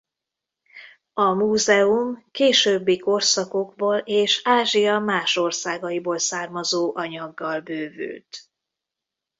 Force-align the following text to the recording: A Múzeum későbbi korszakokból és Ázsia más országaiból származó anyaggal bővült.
A 1.13 1.23
Múzeum 1.33 2.25
későbbi 2.31 2.97
korszakokból 2.97 3.97
és 3.97 4.41
Ázsia 4.43 4.99
más 4.99 5.37
országaiból 5.37 6.17
származó 6.19 6.91
anyaggal 6.95 7.59
bővült. 7.61 8.49